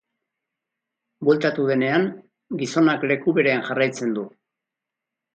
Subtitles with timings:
[1.27, 2.07] Bueltatu denean,
[2.61, 4.25] gizonak leku berean jarraitzen du.